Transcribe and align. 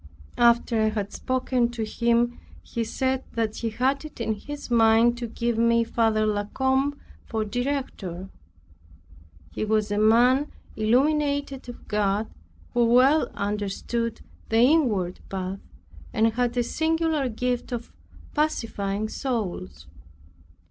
After 0.39 0.81
I 0.81 0.89
had 0.89 1.13
spoken 1.13 1.69
to 1.73 1.83
him, 1.85 2.39
he 2.63 2.83
said 2.83 3.23
that 3.33 3.57
he 3.57 3.69
had 3.69 4.03
it 4.03 4.19
in 4.19 4.33
his 4.33 4.71
mind 4.71 5.15
to 5.19 5.27
give 5.27 5.59
me 5.59 5.83
Father 5.83 6.25
La 6.25 6.45
Combe 6.45 6.99
for 7.23 7.45
director; 7.45 8.27
he 9.51 9.63
was 9.63 9.91
a 9.91 9.99
man 9.99 10.51
illuminated 10.75 11.69
of 11.69 11.87
God, 11.87 12.31
who 12.73 12.85
well 12.85 13.29
understood 13.35 14.21
the 14.49 14.57
inward 14.57 15.19
path, 15.29 15.59
and 16.11 16.33
had 16.33 16.57
a 16.57 16.63
singular 16.63 17.29
gift 17.29 17.71
of 17.71 17.91
pacifying 18.33 19.07
souls. 19.07 19.85